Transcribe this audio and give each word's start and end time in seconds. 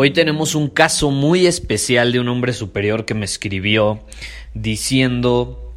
Hoy 0.00 0.12
tenemos 0.12 0.54
un 0.54 0.68
caso 0.68 1.10
muy 1.10 1.48
especial 1.48 2.12
de 2.12 2.20
un 2.20 2.28
hombre 2.28 2.52
superior 2.52 3.04
que 3.04 3.14
me 3.14 3.24
escribió 3.24 3.98
diciendo 4.54 5.74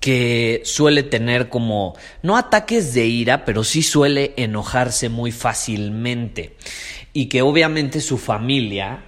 que 0.00 0.62
suele 0.64 1.04
tener 1.04 1.48
como, 1.48 1.94
no 2.24 2.36
ataques 2.36 2.92
de 2.92 3.06
ira, 3.06 3.44
pero 3.44 3.62
sí 3.62 3.84
suele 3.84 4.34
enojarse 4.36 5.10
muy 5.10 5.30
fácilmente. 5.30 6.56
Y 7.12 7.26
que 7.26 7.42
obviamente 7.42 8.00
su 8.00 8.18
familia 8.18 9.04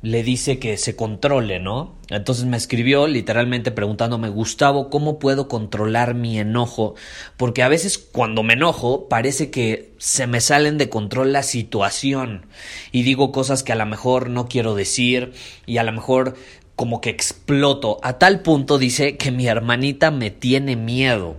le 0.00 0.22
dice 0.22 0.60
que 0.60 0.76
se 0.76 0.94
controle, 0.94 1.58
¿no? 1.58 1.96
Entonces 2.08 2.44
me 2.44 2.56
escribió 2.56 3.08
literalmente 3.08 3.72
preguntándome, 3.72 4.28
Gustavo, 4.28 4.90
¿cómo 4.90 5.18
puedo 5.18 5.48
controlar 5.48 6.14
mi 6.14 6.38
enojo? 6.38 6.94
Porque 7.36 7.64
a 7.64 7.68
veces 7.68 7.98
cuando 7.98 8.44
me 8.44 8.54
enojo 8.54 9.08
parece 9.08 9.50
que 9.50 9.92
se 9.98 10.28
me 10.28 10.40
salen 10.40 10.78
de 10.78 10.88
control 10.88 11.32
la 11.32 11.42
situación 11.42 12.46
y 12.92 13.02
digo 13.02 13.32
cosas 13.32 13.64
que 13.64 13.72
a 13.72 13.76
lo 13.76 13.86
mejor 13.86 14.30
no 14.30 14.46
quiero 14.46 14.76
decir 14.76 15.32
y 15.66 15.78
a 15.78 15.82
lo 15.82 15.92
mejor 15.92 16.34
como 16.76 17.00
que 17.00 17.10
exploto. 17.10 17.98
A 18.04 18.18
tal 18.18 18.42
punto 18.42 18.78
dice 18.78 19.16
que 19.16 19.32
mi 19.32 19.48
hermanita 19.48 20.12
me 20.12 20.30
tiene 20.30 20.76
miedo. 20.76 21.36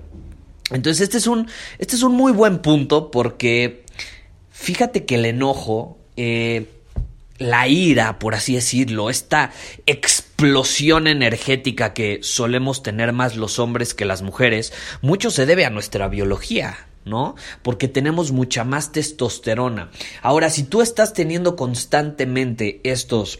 Entonces 0.69 1.01
este 1.01 1.17
es 1.17 1.27
un, 1.27 1.47
este 1.77 1.95
es 1.95 2.03
un 2.03 2.11
muy 2.11 2.33
buen 2.33 2.59
punto 2.59 3.09
porque 3.09 3.85
fíjate 4.49 5.05
que 5.05 5.15
el 5.15 5.25
enojo... 5.25 5.97
Eh, 6.17 6.75
la 7.39 7.67
ira, 7.67 8.19
por 8.19 8.35
así 8.35 8.55
decirlo, 8.55 9.09
esta 9.09 9.51
explosión 9.85 11.07
energética 11.07 11.93
que 11.93 12.19
solemos 12.21 12.83
tener 12.83 13.13
más 13.13 13.35
los 13.35 13.57
hombres 13.59 13.93
que 13.93 14.05
las 14.05 14.21
mujeres, 14.21 14.73
mucho 15.01 15.31
se 15.31 15.45
debe 15.45 15.65
a 15.65 15.69
nuestra 15.69 16.07
biología. 16.07 16.85
¿no? 17.05 17.35
Porque 17.63 17.87
tenemos 17.87 18.31
mucha 18.31 18.63
más 18.63 18.91
testosterona. 18.91 19.89
Ahora, 20.21 20.51
si 20.51 20.63
tú 20.63 20.81
estás 20.81 21.13
teniendo 21.13 21.55
constantemente 21.55 22.81
estos 22.83 23.39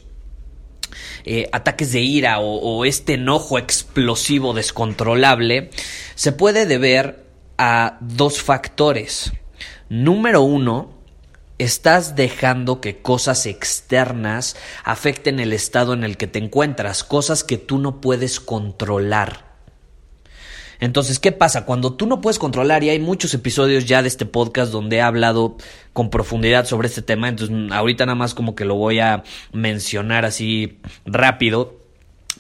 eh, 1.24 1.48
ataques 1.52 1.92
de 1.92 2.00
ira 2.00 2.40
o, 2.40 2.56
o 2.58 2.86
este 2.86 3.14
enojo 3.14 3.60
explosivo 3.60 4.54
descontrolable, 4.54 5.70
se 6.16 6.32
puede 6.32 6.66
deber 6.66 7.26
a 7.60 7.98
dos 8.00 8.42
factores. 8.42 9.34
Número 9.90 10.42
uno, 10.42 10.99
estás 11.60 12.16
dejando 12.16 12.82
que 12.82 13.02
cosas 13.02 13.46
externas 13.46 14.56
afecten 14.84 15.40
el 15.40 15.54
estado 15.54 15.94
en 15.94 16.04
el 16.04 16.18
que 16.18 16.26
te 16.26 16.40
encuentras, 16.40 17.04
cosas 17.04 17.44
que 17.44 17.58
tú 17.58 17.78
no 17.78 18.02
puedes 18.02 18.40
controlar. 18.40 19.50
Entonces, 20.80 21.20
¿qué 21.20 21.34
pasa? 21.34 21.66
Cuando 21.66 21.94
tú 21.94 22.08
no 22.08 22.22
puedes 22.22 22.40
controlar, 22.40 22.86
y 22.86 22.90
hay 22.90 23.00
muchos 23.00 23.34
episodios 23.34 23.86
ya 23.86 24.02
de 24.02 24.08
este 24.08 24.26
podcast 24.26 24.72
donde 24.72 24.98
he 24.98 25.02
hablado 25.02 25.58
con 25.92 26.10
profundidad 26.10 26.66
sobre 26.66 26.88
este 26.88 27.02
tema, 27.02 27.28
entonces 27.28 27.56
ahorita 27.72 28.06
nada 28.06 28.16
más 28.16 28.34
como 28.34 28.56
que 28.56 28.64
lo 28.64 28.76
voy 28.76 29.00
a 29.00 29.24
mencionar 29.52 30.24
así 30.24 30.80
rápido. 31.06 31.78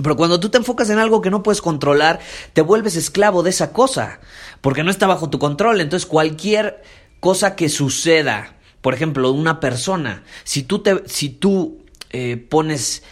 Pero 0.02 0.16
cuando 0.16 0.40
tú 0.40 0.48
te 0.48 0.58
enfocas 0.58 0.90
en 0.90 1.00
algo 1.00 1.22
que 1.22 1.30
no 1.30 1.44
puedes 1.44 1.62
controlar, 1.62 2.22
te 2.54 2.62
vuelves 2.62 2.96
esclavo 2.96 3.44
de 3.44 3.50
esa 3.50 3.74
cosa, 3.74 4.22
porque 4.62 4.84
no 4.84 4.92
está 4.92 5.06
bajo 5.06 5.30
tu 5.30 5.38
control. 5.38 5.82
Entonces, 5.82 6.08
cualquier 6.08 6.82
cosa 7.20 7.58
que 7.58 7.68
suceda 7.68 8.59
por 8.82 8.94
ejemplo, 8.94 9.32
una 9.32 9.60
persona, 9.60 10.24
si 10.44 10.64
tú, 10.64 10.80
te, 10.80 11.04
si 11.08 11.30
tú 11.30 11.80
eh, 12.12 12.38
pones 12.38 13.04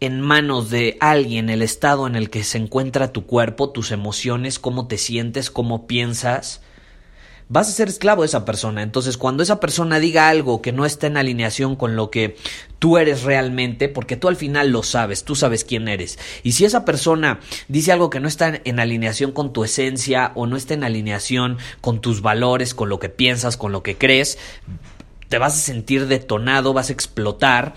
en 0.00 0.20
manos 0.20 0.70
de 0.70 0.96
alguien 1.00 1.48
el 1.48 1.62
estado 1.62 2.06
en 2.06 2.14
el 2.14 2.28
que 2.28 2.44
se 2.44 2.58
encuentra 2.58 3.12
tu 3.12 3.26
cuerpo, 3.26 3.70
tus 3.70 3.90
emociones, 3.90 4.58
cómo 4.58 4.86
te 4.86 4.98
sientes, 4.98 5.50
cómo 5.50 5.86
piensas, 5.86 6.60
vas 7.48 7.68
a 7.68 7.72
ser 7.72 7.88
esclavo 7.88 8.22
de 8.22 8.26
esa 8.26 8.44
persona. 8.44 8.82
Entonces, 8.82 9.16
cuando 9.16 9.42
esa 9.42 9.60
persona 9.60 10.00
diga 10.00 10.28
algo 10.28 10.62
que 10.62 10.72
no 10.72 10.84
está 10.84 11.06
en 11.06 11.16
alineación 11.16 11.76
con 11.76 11.96
lo 11.96 12.10
que 12.10 12.36
tú 12.78 12.98
eres 12.98 13.22
realmente, 13.22 13.88
porque 13.88 14.16
tú 14.16 14.28
al 14.28 14.36
final 14.36 14.70
lo 14.70 14.82
sabes, 14.82 15.24
tú 15.24 15.34
sabes 15.34 15.64
quién 15.64 15.88
eres. 15.88 16.18
Y 16.42 16.52
si 16.52 16.64
esa 16.64 16.84
persona 16.84 17.40
dice 17.68 17.92
algo 17.92 18.10
que 18.10 18.20
no 18.20 18.28
está 18.28 18.60
en 18.64 18.80
alineación 18.80 19.32
con 19.32 19.52
tu 19.52 19.64
esencia 19.64 20.32
o 20.34 20.46
no 20.46 20.56
está 20.56 20.74
en 20.74 20.84
alineación 20.84 21.58
con 21.80 22.00
tus 22.00 22.20
valores, 22.20 22.74
con 22.74 22.88
lo 22.88 22.98
que 22.98 23.08
piensas, 23.08 23.56
con 23.56 23.72
lo 23.72 23.82
que 23.82 23.96
crees, 23.96 24.38
te 25.34 25.38
vas 25.38 25.54
a 25.54 25.60
sentir 25.60 26.06
detonado, 26.06 26.72
vas 26.72 26.90
a 26.90 26.92
explotar 26.92 27.74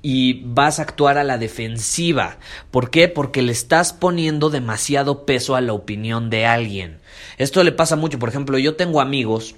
y 0.00 0.42
vas 0.44 0.78
a 0.78 0.82
actuar 0.82 1.18
a 1.18 1.24
la 1.24 1.38
defensiva. 1.38 2.38
¿Por 2.70 2.90
qué? 2.90 3.08
Porque 3.08 3.42
le 3.42 3.50
estás 3.50 3.92
poniendo 3.92 4.48
demasiado 4.48 5.26
peso 5.26 5.56
a 5.56 5.60
la 5.60 5.72
opinión 5.72 6.30
de 6.30 6.46
alguien. 6.46 6.98
Esto 7.36 7.64
le 7.64 7.72
pasa 7.72 7.96
mucho, 7.96 8.20
por 8.20 8.28
ejemplo, 8.28 8.58
yo 8.58 8.76
tengo 8.76 9.00
amigos 9.00 9.56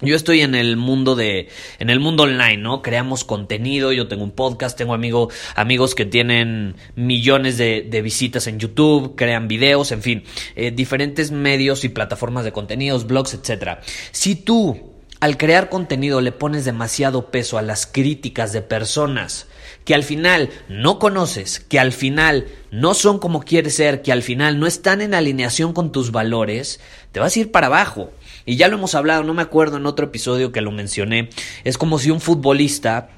yo 0.00 0.14
estoy 0.14 0.42
en 0.42 0.54
el 0.54 0.76
mundo 0.76 1.16
de, 1.16 1.48
en 1.80 1.90
el 1.90 1.98
mundo 1.98 2.22
online, 2.22 2.58
¿no? 2.58 2.82
Creamos 2.82 3.24
contenido, 3.24 3.92
yo 3.92 4.06
tengo 4.06 4.22
un 4.22 4.30
podcast, 4.30 4.78
tengo 4.78 4.94
amigo, 4.94 5.30
amigos 5.56 5.96
que 5.96 6.04
tienen 6.04 6.76
millones 6.94 7.58
de, 7.58 8.00
visitas 8.00 8.46
en 8.46 8.60
YouTube, 8.60 9.16
crean 9.16 9.48
videos, 9.48 9.90
en 9.90 10.02
fin, 10.02 10.24
eh, 10.54 10.70
diferentes 10.70 11.32
medios 11.32 11.82
y 11.82 11.88
plataformas 11.88 12.44
de 12.44 12.52
contenidos, 12.52 13.08
blogs, 13.08 13.34
etc. 13.34 13.78
Si 14.12 14.36
tú 14.36 14.95
al 15.20 15.36
crear 15.36 15.68
contenido 15.68 16.20
le 16.20 16.32
pones 16.32 16.64
demasiado 16.64 17.30
peso 17.30 17.58
a 17.58 17.62
las 17.62 17.86
críticas 17.86 18.52
de 18.52 18.62
personas 18.62 19.46
que 19.84 19.94
al 19.94 20.02
final 20.02 20.50
no 20.68 20.98
conoces, 20.98 21.60
que 21.60 21.78
al 21.78 21.92
final 21.92 22.48
no 22.72 22.92
son 22.92 23.20
como 23.20 23.42
quieres 23.42 23.76
ser, 23.76 24.02
que 24.02 24.10
al 24.10 24.22
final 24.22 24.58
no 24.58 24.66
están 24.66 25.00
en 25.00 25.14
alineación 25.14 25.72
con 25.72 25.92
tus 25.92 26.10
valores, 26.10 26.80
te 27.12 27.20
vas 27.20 27.36
a 27.36 27.38
ir 27.38 27.52
para 27.52 27.68
abajo. 27.68 28.10
Y 28.44 28.56
ya 28.56 28.66
lo 28.66 28.76
hemos 28.76 28.96
hablado, 28.96 29.22
no 29.22 29.32
me 29.32 29.42
acuerdo 29.42 29.76
en 29.76 29.86
otro 29.86 30.06
episodio 30.06 30.50
que 30.50 30.60
lo 30.60 30.72
mencioné, 30.72 31.30
es 31.62 31.78
como 31.78 32.00
si 32.00 32.10
un 32.10 32.20
futbolista 32.20 33.10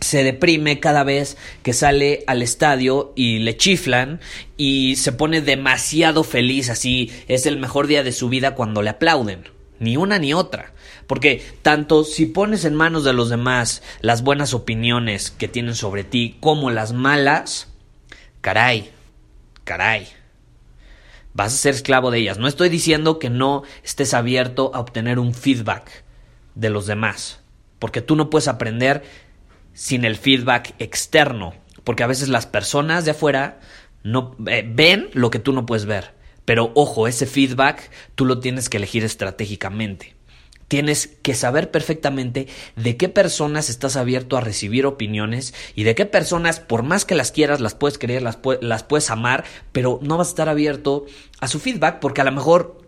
se 0.00 0.22
deprime 0.22 0.78
cada 0.78 1.02
vez 1.02 1.36
que 1.64 1.72
sale 1.72 2.22
al 2.28 2.42
estadio 2.42 3.12
y 3.16 3.40
le 3.40 3.56
chiflan 3.56 4.20
y 4.56 4.94
se 4.96 5.10
pone 5.10 5.40
demasiado 5.40 6.22
feliz, 6.22 6.70
así 6.70 7.10
es 7.26 7.46
el 7.46 7.58
mejor 7.58 7.88
día 7.88 8.04
de 8.04 8.12
su 8.12 8.28
vida 8.28 8.54
cuando 8.54 8.82
le 8.82 8.90
aplauden. 8.90 9.44
Ni 9.80 9.96
una 9.96 10.18
ni 10.18 10.34
otra. 10.34 10.72
Porque 11.08 11.42
tanto 11.62 12.04
si 12.04 12.26
pones 12.26 12.64
en 12.66 12.74
manos 12.74 13.02
de 13.02 13.14
los 13.14 13.30
demás 13.30 13.82
las 14.02 14.22
buenas 14.22 14.54
opiniones 14.54 15.30
que 15.30 15.48
tienen 15.48 15.74
sobre 15.74 16.04
ti 16.04 16.36
como 16.38 16.70
las 16.70 16.92
malas, 16.92 17.68
caray, 18.42 18.90
caray, 19.64 20.06
vas 21.32 21.54
a 21.54 21.56
ser 21.56 21.74
esclavo 21.74 22.10
de 22.10 22.18
ellas. 22.18 22.38
No 22.38 22.46
estoy 22.46 22.68
diciendo 22.68 23.18
que 23.18 23.30
no 23.30 23.62
estés 23.82 24.12
abierto 24.12 24.70
a 24.74 24.80
obtener 24.80 25.18
un 25.18 25.32
feedback 25.32 26.04
de 26.54 26.68
los 26.68 26.86
demás, 26.86 27.40
porque 27.78 28.02
tú 28.02 28.14
no 28.14 28.28
puedes 28.28 28.46
aprender 28.46 29.02
sin 29.72 30.04
el 30.04 30.16
feedback 30.16 30.74
externo, 30.78 31.54
porque 31.84 32.02
a 32.02 32.06
veces 32.06 32.28
las 32.28 32.46
personas 32.46 33.06
de 33.06 33.12
afuera 33.12 33.60
no 34.02 34.36
eh, 34.46 34.62
ven 34.68 35.08
lo 35.14 35.30
que 35.30 35.38
tú 35.38 35.54
no 35.54 35.64
puedes 35.64 35.86
ver. 35.86 36.12
Pero 36.44 36.70
ojo, 36.74 37.08
ese 37.08 37.24
feedback 37.24 37.90
tú 38.14 38.26
lo 38.26 38.40
tienes 38.40 38.68
que 38.68 38.76
elegir 38.76 39.04
estratégicamente. 39.04 40.17
Tienes 40.68 41.16
que 41.22 41.34
saber 41.34 41.70
perfectamente 41.70 42.46
de 42.76 42.96
qué 42.96 43.08
personas 43.08 43.68
estás 43.70 43.96
abierto 43.96 44.36
a 44.36 44.40
recibir 44.40 44.86
opiniones 44.86 45.54
y 45.74 45.84
de 45.84 45.94
qué 45.94 46.06
personas, 46.06 46.60
por 46.60 46.82
más 46.82 47.04
que 47.04 47.14
las 47.14 47.32
quieras, 47.32 47.60
las 47.60 47.74
puedes 47.74 47.98
querer, 47.98 48.22
las, 48.22 48.38
las 48.60 48.82
puedes 48.82 49.10
amar, 49.10 49.44
pero 49.72 49.98
no 50.02 50.18
vas 50.18 50.28
a 50.28 50.30
estar 50.30 50.48
abierto 50.48 51.06
a 51.40 51.48
su 51.48 51.58
feedback 51.58 52.00
porque 52.00 52.20
a 52.20 52.24
lo 52.24 52.32
mejor 52.32 52.78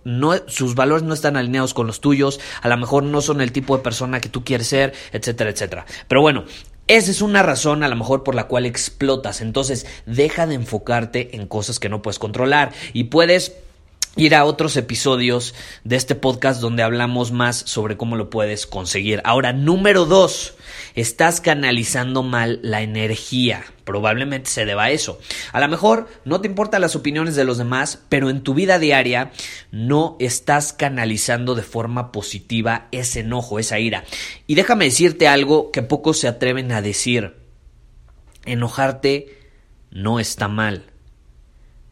sus 0.46 0.74
valores 0.74 1.02
no 1.02 1.14
están 1.14 1.36
alineados 1.36 1.74
con 1.74 1.86
los 1.86 2.00
tuyos, 2.00 2.40
a 2.62 2.68
lo 2.68 2.76
mejor 2.76 3.02
no 3.02 3.20
son 3.20 3.40
el 3.40 3.52
tipo 3.52 3.76
de 3.76 3.82
persona 3.82 4.20
que 4.20 4.28
tú 4.28 4.44
quieres 4.44 4.68
ser, 4.68 4.92
etcétera, 5.12 5.50
etcétera. 5.50 5.86
Pero 6.08 6.22
bueno, 6.22 6.44
esa 6.86 7.10
es 7.12 7.22
una 7.22 7.42
razón 7.42 7.84
a 7.84 7.88
lo 7.88 7.96
mejor 7.96 8.24
por 8.24 8.34
la 8.34 8.48
cual 8.48 8.66
explotas. 8.66 9.40
Entonces, 9.40 9.86
deja 10.06 10.46
de 10.46 10.56
enfocarte 10.56 11.36
en 11.36 11.46
cosas 11.46 11.78
que 11.78 11.88
no 11.88 12.02
puedes 12.02 12.18
controlar 12.18 12.72
y 12.92 13.04
puedes 13.04 13.52
ir 14.16 14.34
a 14.34 14.44
otros 14.44 14.76
episodios 14.76 15.54
de 15.84 15.96
este 15.96 16.14
podcast 16.14 16.60
donde 16.60 16.82
hablamos 16.82 17.32
más 17.32 17.56
sobre 17.56 17.96
cómo 17.96 18.16
lo 18.16 18.30
puedes 18.30 18.66
conseguir. 18.66 19.20
Ahora, 19.24 19.52
número 19.52 20.04
dos, 20.04 20.54
estás 20.94 21.40
canalizando 21.40 22.22
mal 22.22 22.58
la 22.62 22.82
energía. 22.82 23.64
Probablemente 23.84 24.50
se 24.50 24.66
deba 24.66 24.84
a 24.84 24.90
eso. 24.90 25.20
A 25.52 25.60
lo 25.60 25.68
mejor 25.68 26.08
no 26.24 26.40
te 26.40 26.48
importan 26.48 26.80
las 26.80 26.96
opiniones 26.96 27.36
de 27.36 27.44
los 27.44 27.58
demás, 27.58 28.02
pero 28.08 28.30
en 28.30 28.42
tu 28.42 28.54
vida 28.54 28.78
diaria 28.78 29.30
no 29.70 30.16
estás 30.18 30.72
canalizando 30.72 31.54
de 31.54 31.62
forma 31.62 32.12
positiva 32.12 32.88
ese 32.92 33.20
enojo, 33.20 33.58
esa 33.58 33.78
ira. 33.78 34.04
Y 34.46 34.54
déjame 34.54 34.86
decirte 34.86 35.28
algo 35.28 35.70
que 35.70 35.82
pocos 35.82 36.18
se 36.18 36.28
atreven 36.28 36.72
a 36.72 36.82
decir. 36.82 37.36
Enojarte 38.44 39.38
no 39.90 40.18
está 40.18 40.48
mal. 40.48 40.84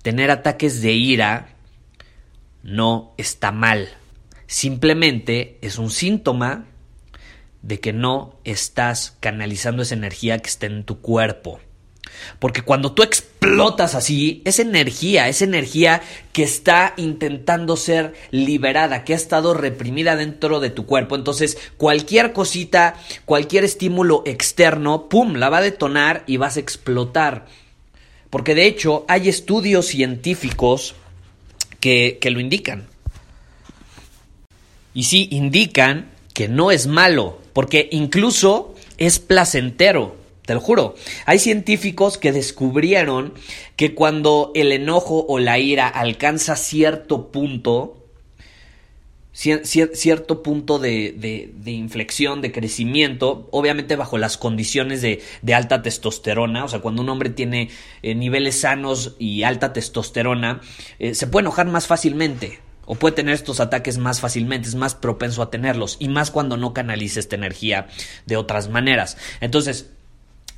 Tener 0.02 0.30
ataques 0.30 0.80
de 0.80 0.92
ira 0.92 1.57
no 2.62 3.14
está 3.16 3.52
mal. 3.52 3.88
Simplemente 4.46 5.58
es 5.60 5.78
un 5.78 5.90
síntoma 5.90 6.66
de 7.62 7.80
que 7.80 7.92
no 7.92 8.36
estás 8.44 9.16
canalizando 9.20 9.82
esa 9.82 9.94
energía 9.94 10.38
que 10.38 10.48
está 10.48 10.66
en 10.66 10.84
tu 10.84 11.00
cuerpo. 11.00 11.60
Porque 12.38 12.62
cuando 12.62 12.92
tú 12.92 13.02
explotas 13.02 13.94
así, 13.94 14.42
esa 14.44 14.62
energía, 14.62 15.28
esa 15.28 15.44
energía 15.44 16.02
que 16.32 16.42
está 16.42 16.94
intentando 16.96 17.76
ser 17.76 18.14
liberada, 18.30 19.04
que 19.04 19.12
ha 19.12 19.16
estado 19.16 19.54
reprimida 19.54 20.16
dentro 20.16 20.60
de 20.60 20.70
tu 20.70 20.86
cuerpo, 20.86 21.16
entonces 21.16 21.58
cualquier 21.76 22.32
cosita, 22.32 22.94
cualquier 23.24 23.64
estímulo 23.64 24.22
externo, 24.26 25.08
¡pum!, 25.08 25.34
la 25.34 25.48
va 25.48 25.58
a 25.58 25.62
detonar 25.62 26.24
y 26.26 26.38
vas 26.38 26.56
a 26.56 26.60
explotar. 26.60 27.46
Porque 28.30 28.54
de 28.54 28.66
hecho 28.66 29.04
hay 29.08 29.28
estudios 29.28 29.86
científicos 29.86 30.94
que, 32.20 32.30
lo 32.30 32.40
indican. 32.40 32.86
Y 34.94 35.04
sí, 35.04 35.28
indican 35.30 36.10
que 36.34 36.48
no 36.48 36.70
es 36.70 36.86
malo, 36.86 37.38
porque 37.52 37.88
incluso 37.92 38.74
es 38.98 39.18
placentero. 39.18 40.16
Te 40.44 40.54
lo 40.54 40.60
juro. 40.60 40.94
Hay 41.26 41.38
científicos 41.38 42.16
que 42.16 42.32
descubrieron 42.32 43.34
que 43.76 43.94
cuando 43.94 44.50
el 44.54 44.72
enojo 44.72 45.26
o 45.28 45.38
la 45.38 45.58
ira 45.58 45.88
alcanza 45.88 46.56
cierto 46.56 47.30
punto, 47.30 47.97
cierto 49.38 50.42
punto 50.42 50.80
de, 50.80 51.52
inflexión, 51.66 52.42
de 52.42 52.50
crecimiento, 52.50 53.48
obviamente 53.52 53.94
bajo 53.94 54.18
las 54.18 54.36
condiciones 54.36 55.00
de, 55.00 55.22
alta 55.54 55.80
testosterona, 55.82 56.64
o 56.64 56.68
sea, 56.68 56.80
cuando 56.80 57.02
un 57.02 57.08
hombre 57.08 57.30
tiene 57.30 57.70
eh, 58.02 58.16
niveles 58.16 58.60
sanos 58.60 59.14
y 59.18 59.44
alta 59.44 59.72
testosterona, 59.72 60.60
eh, 60.98 61.14
se 61.14 61.28
puede 61.28 61.42
enojar 61.44 61.66
más 61.68 61.86
fácilmente. 61.86 62.60
O 62.90 62.94
puede 62.94 63.16
tener 63.16 63.34
estos 63.34 63.60
ataques 63.60 63.98
más 63.98 64.18
fácilmente, 64.18 64.66
es 64.66 64.74
más 64.74 64.94
propenso 64.94 65.42
a 65.42 65.50
tenerlos, 65.50 65.98
y 66.00 66.08
más 66.08 66.30
cuando 66.30 66.56
no 66.56 66.72
canaliza 66.72 67.20
esta 67.20 67.36
energía 67.36 67.86
de 68.24 68.38
otras 68.38 68.70
maneras. 68.70 69.18
Entonces, 69.42 69.90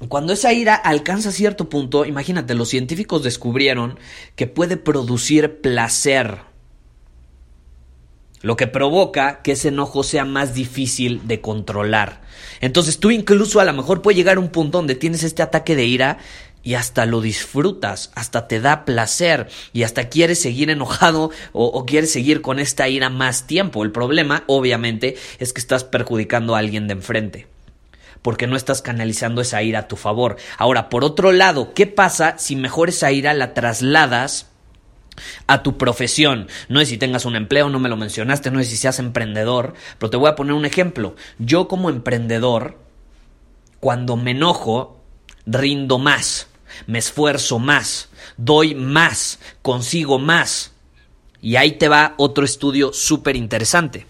cuando 0.06 0.32
esa 0.32 0.52
ira 0.52 0.76
alcanza 0.76 1.32
cierto 1.32 1.68
punto, 1.68 2.04
imagínate, 2.04 2.54
los 2.54 2.68
científicos 2.68 3.24
descubrieron 3.24 3.98
que 4.36 4.46
puede 4.46 4.76
producir 4.76 5.60
placer 5.60 6.49
lo 8.42 8.56
que 8.56 8.66
provoca 8.66 9.42
que 9.42 9.52
ese 9.52 9.68
enojo 9.68 10.02
sea 10.02 10.24
más 10.24 10.54
difícil 10.54 11.26
de 11.26 11.40
controlar. 11.40 12.20
Entonces 12.60 12.98
tú 12.98 13.10
incluso 13.10 13.60
a 13.60 13.64
lo 13.64 13.72
mejor 13.72 14.02
puede 14.02 14.16
llegar 14.16 14.36
a 14.36 14.40
un 14.40 14.48
punto 14.48 14.78
donde 14.78 14.94
tienes 14.94 15.22
este 15.22 15.42
ataque 15.42 15.76
de 15.76 15.84
ira 15.84 16.18
y 16.62 16.74
hasta 16.74 17.06
lo 17.06 17.20
disfrutas, 17.20 18.10
hasta 18.14 18.46
te 18.46 18.60
da 18.60 18.84
placer 18.84 19.48
y 19.72 19.82
hasta 19.82 20.08
quieres 20.08 20.40
seguir 20.40 20.70
enojado 20.70 21.30
o, 21.52 21.86
quieres 21.86 22.12
seguir 22.12 22.42
con 22.42 22.58
esta 22.58 22.88
ira 22.88 23.08
más 23.08 23.46
tiempo. 23.46 23.82
El 23.82 23.92
problema, 23.92 24.44
obviamente, 24.46 25.16
es 25.38 25.52
que 25.52 25.60
estás 25.60 25.84
perjudicando 25.84 26.54
a 26.54 26.58
alguien 26.58 26.86
de 26.86 26.94
enfrente 26.94 27.46
porque 28.22 28.46
no 28.46 28.56
estás 28.56 28.82
canalizando 28.82 29.40
esa 29.40 29.62
ira 29.62 29.78
a 29.78 29.88
tu 29.88 29.96
favor. 29.96 30.36
Ahora, 30.58 30.90
por 30.90 31.04
otro 31.04 31.32
lado, 31.32 31.72
¿qué 31.72 31.86
pasa 31.86 32.36
si 32.36 32.54
mejor 32.54 32.90
esa 32.90 33.10
ira 33.12 33.32
la 33.32 33.54
trasladas 33.54 34.50
a 35.46 35.62
tu 35.62 35.78
profesión. 35.78 36.48
No 36.68 36.80
sé 36.80 36.86
si 36.86 36.98
tengas 36.98 37.24
un 37.24 37.36
empleo, 37.36 37.68
no 37.68 37.78
me 37.78 37.88
lo 37.88 37.96
mencionaste, 37.96 38.50
no 38.50 38.58
sé 38.58 38.66
si 38.66 38.76
seas 38.76 38.98
emprendedor, 38.98 39.74
pero 39.98 40.10
te 40.10 40.16
voy 40.16 40.28
a 40.30 40.36
poner 40.36 40.54
un 40.54 40.64
ejemplo. 40.64 41.16
Yo 41.38 41.68
como 41.68 41.90
emprendedor, 41.90 42.78
cuando 43.80 44.16
me 44.16 44.32
enojo, 44.32 45.00
rindo 45.46 45.98
más, 45.98 46.48
me 46.86 46.98
esfuerzo 46.98 47.58
más, 47.58 48.08
doy 48.36 48.74
más, 48.74 49.38
consigo 49.62 50.18
más. 50.18 50.72
Y 51.42 51.56
ahí 51.56 51.72
te 51.72 51.88
va 51.88 52.14
otro 52.18 52.44
estudio 52.44 52.92
súper 52.92 53.36
interesante. 53.36 54.06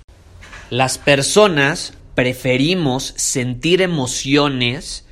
Las 0.70 0.98
personas 0.98 1.94
preferimos 2.14 3.14
sentir 3.16 3.82
emociones 3.82 5.06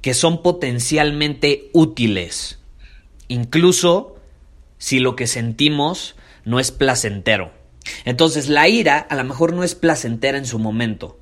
que 0.00 0.14
son 0.14 0.42
potencialmente 0.42 1.70
útiles, 1.72 2.58
incluso 3.28 4.13
si 4.78 4.98
lo 4.98 5.16
que 5.16 5.26
sentimos 5.26 6.16
no 6.44 6.60
es 6.60 6.70
placentero. 6.70 7.52
Entonces 8.04 8.48
la 8.48 8.68
ira 8.68 8.98
a 8.98 9.16
lo 9.16 9.24
mejor 9.24 9.52
no 9.52 9.64
es 9.64 9.74
placentera 9.74 10.38
en 10.38 10.46
su 10.46 10.58
momento, 10.58 11.18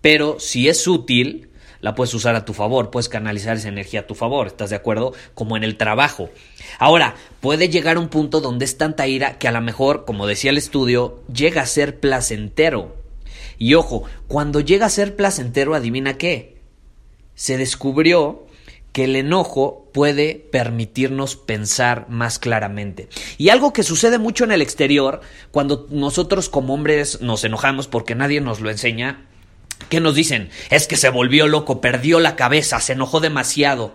pero 0.00 0.38
si 0.38 0.68
es 0.68 0.86
útil, 0.86 1.50
la 1.80 1.94
puedes 1.94 2.12
usar 2.14 2.34
a 2.34 2.44
tu 2.44 2.52
favor, 2.52 2.90
puedes 2.90 3.08
canalizar 3.08 3.56
esa 3.56 3.68
energía 3.68 4.00
a 4.00 4.06
tu 4.06 4.14
favor, 4.14 4.46
¿estás 4.46 4.70
de 4.70 4.76
acuerdo? 4.76 5.14
Como 5.34 5.56
en 5.56 5.64
el 5.64 5.76
trabajo. 5.76 6.30
Ahora, 6.78 7.14
puede 7.40 7.68
llegar 7.68 7.98
un 7.98 8.08
punto 8.08 8.40
donde 8.40 8.64
es 8.64 8.76
tanta 8.76 9.06
ira 9.06 9.38
que 9.38 9.48
a 9.48 9.52
lo 9.52 9.60
mejor, 9.60 10.04
como 10.04 10.26
decía 10.26 10.50
el 10.50 10.58
estudio, 10.58 11.22
llega 11.32 11.62
a 11.62 11.66
ser 11.66 12.00
placentero. 12.00 12.96
Y 13.58 13.74
ojo, 13.74 14.04
cuando 14.28 14.60
llega 14.60 14.86
a 14.86 14.90
ser 14.90 15.16
placentero, 15.16 15.74
adivina 15.74 16.16
qué. 16.16 16.60
Se 17.34 17.56
descubrió 17.56 18.46
que 18.92 19.04
el 19.04 19.16
enojo 19.16 19.88
puede 19.92 20.34
permitirnos 20.50 21.36
pensar 21.36 22.08
más 22.08 22.38
claramente. 22.38 23.08
Y 23.38 23.50
algo 23.50 23.72
que 23.72 23.82
sucede 23.82 24.18
mucho 24.18 24.44
en 24.44 24.52
el 24.52 24.62
exterior, 24.62 25.20
cuando 25.50 25.86
nosotros 25.90 26.48
como 26.48 26.74
hombres 26.74 27.20
nos 27.20 27.44
enojamos 27.44 27.86
porque 27.86 28.14
nadie 28.14 28.40
nos 28.40 28.60
lo 28.60 28.70
enseña, 28.70 29.26
¿qué 29.88 30.00
nos 30.00 30.14
dicen? 30.14 30.50
Es 30.70 30.86
que 30.86 30.96
se 30.96 31.08
volvió 31.08 31.46
loco, 31.46 31.80
perdió 31.80 32.20
la 32.20 32.36
cabeza, 32.36 32.80
se 32.80 32.94
enojó 32.94 33.20
demasiado. 33.20 33.94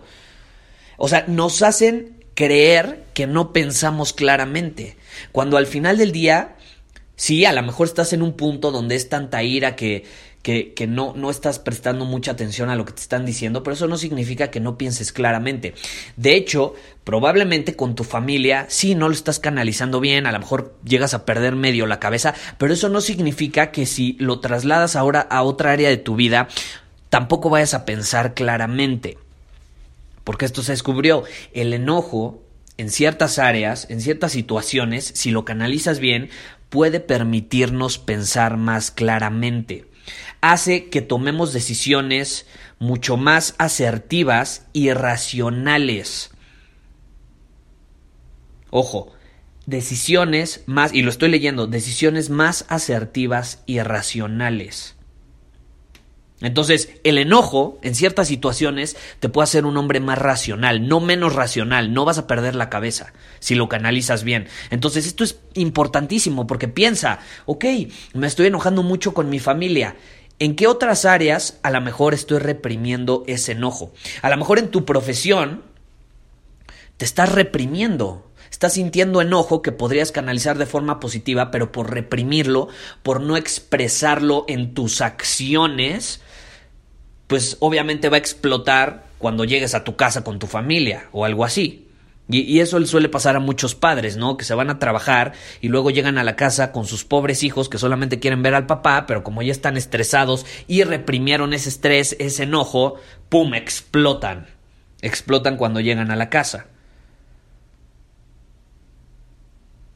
O 0.97 1.07
sea, 1.09 1.25
nos 1.27 1.61
hacen 1.61 2.23
creer 2.33 3.03
que 3.13 3.27
no 3.27 3.53
pensamos 3.53 4.13
claramente, 4.13 4.97
cuando 5.31 5.57
al 5.57 5.67
final 5.67 5.97
del 5.97 6.11
día, 6.11 6.55
sí, 7.15 7.45
a 7.45 7.53
lo 7.53 7.63
mejor 7.63 7.87
estás 7.87 8.13
en 8.13 8.21
un 8.21 8.33
punto 8.33 8.71
donde 8.71 8.95
es 8.95 9.09
tanta 9.09 9.43
ira 9.43 9.75
que 9.75 10.03
que, 10.45 10.85
no, 10.87 11.13
no 11.15 11.31
estás 11.31 11.57
prestando 11.57 12.05
mucha 12.05 12.29
atención 12.29 12.69
a 12.69 12.75
lo 12.75 12.85
que 12.85 12.93
te 12.93 13.01
están 13.01 13.25
diciendo, 13.25 13.63
pero 13.63 13.73
eso 13.73 13.87
no 13.87 13.97
significa 13.97 14.51
que 14.51 14.59
no 14.59 14.77
pienses 14.77 15.11
claramente. 15.11 15.73
De 16.17 16.35
hecho, 16.35 16.75
probablemente 17.03 17.75
con 17.75 17.95
tu 17.95 18.03
familia, 18.03 18.67
sí, 18.69 18.93
no 18.93 19.07
lo 19.07 19.15
estás 19.15 19.39
canalizando 19.39 19.99
bien, 19.99 20.27
a 20.27 20.31
lo 20.31 20.37
mejor 20.37 20.77
llegas 20.85 21.15
a 21.15 21.25
perder 21.25 21.55
medio 21.55 21.87
la 21.87 21.99
cabeza, 21.99 22.35
pero 22.59 22.75
eso 22.75 22.89
no 22.89 23.01
significa 23.01 23.71
que 23.71 23.87
si 23.87 24.17
lo 24.19 24.39
trasladas 24.39 24.95
ahora 24.95 25.21
a 25.21 25.41
otra 25.41 25.71
área 25.71 25.89
de 25.89 25.97
tu 25.97 26.15
vida, 26.15 26.47
tampoco 27.09 27.49
vayas 27.49 27.73
a 27.73 27.83
pensar 27.83 28.35
claramente. 28.35 29.17
Porque 30.23 30.45
esto 30.45 30.61
se 30.61 30.73
descubrió, 30.73 31.23
el 31.53 31.73
enojo 31.73 32.43
en 32.77 32.91
ciertas 32.91 33.39
áreas, 33.39 33.87
en 33.89 33.99
ciertas 33.99 34.33
situaciones, 34.33 35.11
si 35.15 35.31
lo 35.31 35.43
canalizas 35.43 35.97
bien, 35.99 36.29
puede 36.69 36.99
permitirnos 36.99 37.97
pensar 37.97 38.57
más 38.57 38.91
claramente 38.91 39.85
hace 40.41 40.89
que 40.89 41.01
tomemos 41.01 41.53
decisiones 41.53 42.45
mucho 42.79 43.17
más 43.17 43.55
asertivas 43.57 44.67
y 44.73 44.91
racionales. 44.93 46.31
Ojo, 48.69 49.13
decisiones 49.65 50.63
más, 50.65 50.93
y 50.93 51.01
lo 51.01 51.09
estoy 51.09 51.29
leyendo, 51.29 51.67
decisiones 51.67 52.29
más 52.29 52.65
asertivas 52.69 53.63
y 53.65 53.79
racionales. 53.79 54.95
Entonces, 56.41 56.89
el 57.03 57.17
enojo 57.17 57.79
en 57.81 57.95
ciertas 57.95 58.27
situaciones 58.27 58.97
te 59.19 59.29
puede 59.29 59.45
hacer 59.45 59.65
un 59.65 59.77
hombre 59.77 60.01
más 60.01 60.17
racional, 60.17 60.87
no 60.87 60.99
menos 60.99 61.33
racional, 61.33 61.93
no 61.93 62.03
vas 62.03 62.17
a 62.17 62.27
perder 62.27 62.55
la 62.55 62.69
cabeza 62.69 63.13
si 63.39 63.55
lo 63.55 63.69
canalizas 63.69 64.23
bien. 64.23 64.47
Entonces, 64.69 65.07
esto 65.07 65.23
es 65.23 65.39
importantísimo 65.53 66.45
porque 66.45 66.67
piensa, 66.67 67.19
ok, 67.45 67.65
me 68.13 68.27
estoy 68.27 68.47
enojando 68.47 68.83
mucho 68.83 69.13
con 69.13 69.29
mi 69.29 69.39
familia, 69.39 69.95
¿En 70.37 70.57
qué 70.57 70.67
otras 70.67 71.05
áreas 71.05 71.59
a 71.63 71.71
lo 71.71 71.79
mejor 71.79 72.13
estoy 72.13 72.39
reprimiendo 72.39 73.23
ese 73.25 73.53
enojo? 73.53 73.93
A 74.21 74.29
lo 74.29 74.35
mejor 74.35 74.59
en 74.59 74.67
tu 74.67 74.83
profesión 74.83 75.63
te 76.97 77.05
estás 77.05 77.31
reprimiendo. 77.31 78.29
Estás 78.51 78.73
sintiendo 78.73 79.21
enojo 79.21 79.61
que 79.61 79.71
podrías 79.71 80.11
canalizar 80.11 80.57
de 80.57 80.65
forma 80.65 80.99
positiva, 80.99 81.51
pero 81.51 81.71
por 81.71 81.91
reprimirlo, 81.91 82.67
por 83.01 83.21
no 83.21 83.37
expresarlo 83.37 84.43
en 84.49 84.73
tus 84.73 84.99
acciones, 84.99 86.21
pues 87.27 87.57
obviamente 87.59 88.09
va 88.09 88.17
a 88.17 88.19
explotar 88.19 89.05
cuando 89.17 89.45
llegues 89.45 89.73
a 89.73 89.83
tu 89.83 89.95
casa 89.95 90.23
con 90.23 90.39
tu 90.39 90.47
familia 90.47 91.09
o 91.11 91.25
algo 91.25 91.45
así. 91.45 91.85
Y, 92.27 92.59
eso 92.59 92.79
le 92.79 92.87
suele 92.87 93.07
pasar 93.07 93.35
a 93.35 93.39
muchos 93.39 93.75
padres, 93.75 94.17
¿no? 94.17 94.35
Que 94.35 94.45
se 94.45 94.55
van 94.55 94.71
a 94.71 94.79
trabajar 94.79 95.33
y 95.61 95.67
luego 95.67 95.91
llegan 95.91 96.17
a 96.17 96.23
la 96.23 96.35
casa 96.35 96.71
con 96.71 96.87
sus 96.87 97.05
pobres 97.05 97.43
hijos 97.43 97.69
que 97.69 97.77
solamente 97.77 98.19
quieren 98.19 98.41
ver 98.41 98.55
al 98.55 98.65
papá, 98.65 99.05
pero 99.05 99.23
como 99.23 99.43
ya 99.43 99.51
están 99.51 99.77
estresados 99.77 100.43
y 100.67 100.83
reprimieron 100.83 101.53
ese 101.53 101.69
estrés, 101.69 102.15
ese 102.17 102.43
enojo, 102.43 102.95
¡pum! 103.29 103.53
explotan. 103.53 104.47
Explotan 105.01 105.55
cuando 105.55 105.81
llegan 105.81 106.09
a 106.09 106.15
la 106.15 106.31
casa. 106.31 106.65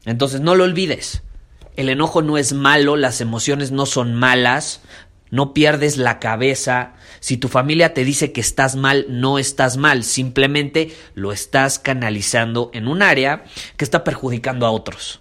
Entonces 0.04 0.40
no 0.40 0.54
lo 0.54 0.64
olvides. 0.64 1.22
El 1.76 1.88
enojo 1.88 2.22
no 2.22 2.38
es 2.38 2.52
malo, 2.52 2.96
las 2.96 3.20
emociones 3.20 3.72
no 3.72 3.86
son 3.86 4.14
malas, 4.14 4.82
no 5.30 5.54
pierdes 5.54 5.96
la 5.96 6.18
cabeza. 6.18 6.94
Si 7.20 7.36
tu 7.36 7.48
familia 7.48 7.94
te 7.94 8.04
dice 8.04 8.32
que 8.32 8.40
estás 8.40 8.76
mal, 8.76 9.06
no 9.08 9.38
estás 9.38 9.76
mal, 9.76 10.04
simplemente 10.04 10.94
lo 11.14 11.32
estás 11.32 11.78
canalizando 11.78 12.70
en 12.74 12.88
un 12.88 13.02
área 13.02 13.44
que 13.76 13.84
está 13.84 14.04
perjudicando 14.04 14.66
a 14.66 14.70
otros. 14.70 15.20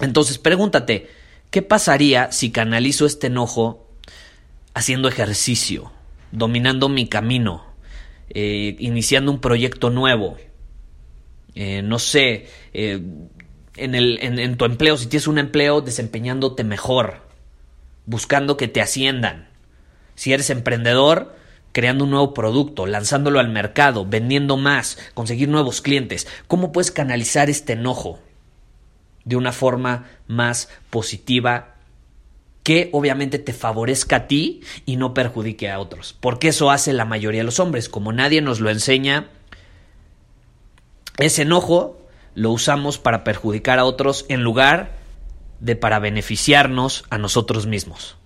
Entonces 0.00 0.38
pregúntate, 0.38 1.10
¿qué 1.50 1.62
pasaría 1.62 2.32
si 2.32 2.50
canalizo 2.50 3.06
este 3.06 3.26
enojo 3.26 3.88
haciendo 4.74 5.08
ejercicio, 5.08 5.92
dominando 6.30 6.88
mi 6.88 7.08
camino, 7.08 7.64
eh, 8.30 8.76
iniciando 8.78 9.30
un 9.32 9.40
proyecto 9.40 9.90
nuevo? 9.90 10.36
Eh, 11.54 11.82
no 11.82 11.98
sé, 11.98 12.48
eh, 12.72 13.02
en, 13.76 13.94
el, 13.94 14.18
en 14.22 14.56
tu 14.56 14.64
empleo, 14.64 14.96
si 14.96 15.06
tienes 15.06 15.26
un 15.26 15.38
empleo, 15.38 15.80
desempeñándote 15.80 16.64
mejor 16.64 17.31
buscando 18.06 18.56
que 18.56 18.68
te 18.68 18.80
asciendan. 18.80 19.48
Si 20.14 20.32
eres 20.32 20.50
emprendedor, 20.50 21.34
creando 21.72 22.04
un 22.04 22.10
nuevo 22.10 22.34
producto, 22.34 22.86
lanzándolo 22.86 23.40
al 23.40 23.48
mercado, 23.48 24.06
vendiendo 24.06 24.56
más, 24.56 24.98
conseguir 25.14 25.48
nuevos 25.48 25.80
clientes. 25.80 26.28
¿Cómo 26.46 26.70
puedes 26.70 26.90
canalizar 26.90 27.50
este 27.50 27.72
enojo 27.72 28.20
de 29.24 29.36
una 29.36 29.52
forma 29.52 30.06
más 30.26 30.68
positiva 30.90 31.76
que 32.62 32.90
obviamente 32.92 33.38
te 33.38 33.52
favorezca 33.52 34.16
a 34.16 34.26
ti 34.28 34.60
y 34.86 34.96
no 34.96 35.14
perjudique 35.14 35.70
a 35.70 35.80
otros? 35.80 36.14
Porque 36.20 36.48
eso 36.48 36.70
hace 36.70 36.92
la 36.92 37.06
mayoría 37.06 37.40
de 37.40 37.46
los 37.46 37.58
hombres. 37.58 37.88
Como 37.88 38.12
nadie 38.12 38.42
nos 38.42 38.60
lo 38.60 38.70
enseña, 38.70 39.28
ese 41.18 41.42
enojo 41.42 41.98
lo 42.34 42.50
usamos 42.50 42.98
para 42.98 43.24
perjudicar 43.24 43.78
a 43.78 43.84
otros 43.84 44.26
en 44.28 44.42
lugar 44.42 45.01
de 45.62 45.76
para 45.76 46.00
beneficiarnos 46.00 47.04
a 47.08 47.16
nosotros 47.16 47.66
mismos. 47.66 48.18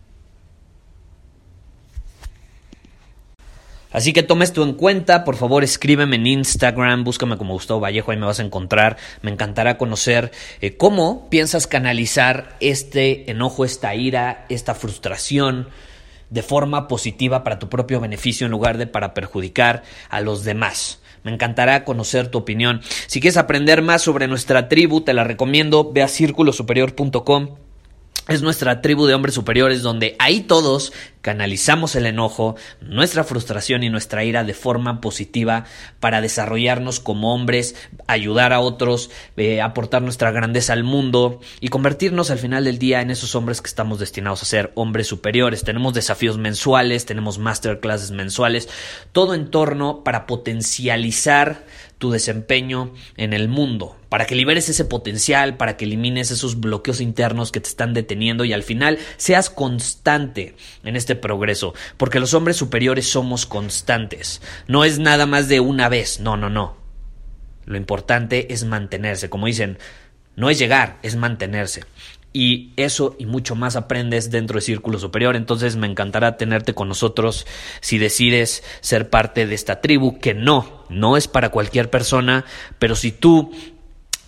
Así 3.93 4.13
que 4.13 4.23
toma 4.23 4.45
esto 4.45 4.63
en 4.63 4.75
cuenta, 4.75 5.25
por 5.25 5.37
favor 5.37 5.65
escríbeme 5.65 6.17
en 6.17 6.27
Instagram, 6.27 7.05
búscame 7.05 7.39
como 7.39 7.55
Gustavo 7.55 7.81
Vallejo, 7.81 8.11
ahí 8.11 8.19
me 8.19 8.27
vas 8.27 8.41
a 8.41 8.43
encontrar. 8.43 8.97
Me 9.23 9.31
encantará 9.31 9.79
conocer 9.79 10.33
eh, 10.61 10.77
cómo 10.77 11.31
piensas 11.31 11.67
canalizar 11.67 12.57
este 12.61 13.31
enojo, 13.31 13.65
esta 13.65 13.95
ira, 13.95 14.45
esta 14.49 14.75
frustración 14.75 15.69
de 16.29 16.43
forma 16.43 16.89
positiva 16.89 17.45
para 17.45 17.59
tu 17.59 17.69
propio 17.69 18.01
beneficio 18.01 18.45
en 18.45 18.51
lugar 18.51 18.77
de 18.77 18.87
para 18.87 19.15
perjudicar 19.15 19.83
a 20.11 20.21
los 20.21 20.45
demás. 20.45 21.01
Me 21.27 21.33
encantará 21.33 21.83
conocer 21.83 22.29
tu 22.29 22.39
opinión. 22.39 22.83
Si 23.09 23.21
quieres 23.21 23.37
aprender 23.37 23.83
más 23.83 24.01
sobre 24.01 24.29
nuestra 24.29 24.69
tribu, 24.69 25.01
te 25.01 25.13
la 25.13 25.25
recomiendo. 25.25 25.91
Ve 25.93 26.05
a 26.05 26.09
círculosuperior.com 26.09 27.66
es 28.29 28.43
nuestra 28.43 28.83
tribu 28.83 29.07
de 29.07 29.15
hombres 29.15 29.35
superiores 29.35 29.83
donde 29.83 30.17
ahí 30.19 30.41
todos 30.41 30.93
canalizamos 31.21 31.97
el 31.97 32.07
enojo, 32.07 32.57
nuestra 32.81 33.25
frustración 33.25 33.83
y 33.83 33.91
nuestra 33.91 34.25
ira 34.25 34.45
de 34.45 34.55
forma 34.55 35.01
positiva 35.01 35.65
para 35.99 36.21
desarrollarnos 36.21 37.01
como 37.01 37.35
hombres, 37.35 37.75
ayudar 38.07 38.53
a 38.53 38.61
otros, 38.61 39.11
eh, 39.37 39.61
aportar 39.61 40.03
nuestra 40.03 40.31
grandeza 40.31 40.73
al 40.73 40.85
mundo 40.85 41.41
y 41.61 41.69
convertirnos 41.69 42.31
al 42.31 42.39
final 42.39 42.65
del 42.65 42.79
día 42.79 43.01
en 43.01 43.11
esos 43.11 43.35
hombres 43.35 43.61
que 43.61 43.69
estamos 43.69 43.99
destinados 43.99 44.43
a 44.43 44.47
ser 44.47 44.73
hombres 44.77 45.09
superiores. 45.09 45.65
Tenemos 45.65 45.95
desafíos 45.95 46.39
mensuales, 46.39 47.07
tenemos 47.07 47.39
masterclasses 47.39 48.13
mensuales, 48.13 48.69
todo 49.11 49.35
en 49.35 49.51
torno 49.51 50.05
para 50.05 50.27
potencializar 50.27 51.65
tu 51.99 52.11
desempeño 52.11 52.93
en 53.17 53.33
el 53.33 53.49
mundo, 53.49 53.97
para 54.09 54.27
que 54.27 54.35
liberes 54.35 54.69
ese 54.69 54.85
potencial, 54.85 55.57
para 55.57 55.77
que 55.77 55.87
elimines 55.87 56.31
esos 56.31 56.61
bloqueos 56.61 57.01
internos 57.01 57.53
que 57.53 57.61
te 57.61 57.69
están 57.69 57.95
deteniendo 57.95 58.45
y 58.45 58.53
al 58.53 58.63
final 58.63 58.99
seas 59.17 59.49
constante 59.49 60.55
en 60.85 60.97
este 60.97 61.17
progreso, 61.17 61.75
porque 61.97 62.21
los 62.21 62.35
hombres 62.35 62.57
superiores 62.57 63.09
somos 63.09 63.47
constantes, 63.47 64.43
no 64.69 64.85
es 64.85 64.99
nada 64.99 65.27
más 65.27 65.49
de 65.49 65.61
una 65.61 65.89
vez, 65.89 66.21
no, 66.21 66.37
no, 66.37 66.51
no. 66.51 66.77
Lo 67.65 67.77
importante 67.77 68.53
es 68.53 68.65
mantenerse, 68.65 69.29
como 69.29 69.47
dicen, 69.47 69.79
no 70.37 70.51
es 70.51 70.59
llegar, 70.59 70.99
es 71.03 71.17
mantenerse 71.17 71.83
y 72.37 72.75
eso 72.77 73.17
y 73.19 73.25
mucho 73.25 73.55
más 73.55 73.77
aprendes 73.77 74.31
dentro 74.31 74.57
de 74.57 74.61
Círculo 74.61 74.99
Superior. 74.99 75.37
Entonces 75.37 75.77
me 75.77 75.87
encantará 75.87 76.37
tenerte 76.37 76.75
con 76.75 76.87
nosotros 76.87 77.47
si 77.81 77.97
decides 77.97 78.63
ser 78.83 79.09
parte 79.09 79.47
de 79.47 79.55
esta 79.55 79.81
tribu, 79.81 80.19
que 80.19 80.35
no, 80.35 80.85
no 80.91 81.17
es 81.17 81.29
para 81.29 81.49
cualquier 81.49 81.89
persona, 81.89 82.45
pero 82.79 82.95
si 82.95 83.11
tú 83.11 83.53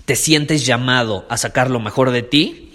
te 0.07 0.17
sientes 0.17 0.65
llamado 0.65 1.27
a 1.29 1.37
sacar 1.37 1.71
lo 1.71 1.81
mejor 1.81 2.11
de 2.11 2.23
ti, 2.23 2.73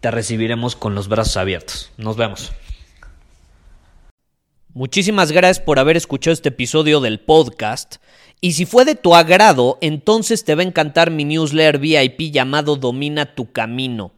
te 0.00 0.10
recibiremos 0.10 0.74
con 0.74 0.94
los 0.94 1.08
brazos 1.08 1.36
abiertos. 1.36 1.92
Nos 1.98 2.16
vemos. 2.16 2.50
Muchísimas 4.72 5.32
gracias 5.32 5.62
por 5.62 5.78
haber 5.78 5.98
escuchado 5.98 6.32
este 6.32 6.48
episodio 6.48 7.00
del 7.00 7.20
podcast. 7.20 7.96
Y 8.40 8.52
si 8.52 8.64
fue 8.64 8.86
de 8.86 8.94
tu 8.94 9.14
agrado, 9.14 9.76
entonces 9.82 10.44
te 10.44 10.54
va 10.54 10.62
a 10.62 10.66
encantar 10.66 11.10
mi 11.10 11.24
newsletter 11.24 11.78
VIP 11.78 12.32
llamado 12.32 12.76
Domina 12.76 13.34
tu 13.34 13.52
Camino. 13.52 14.12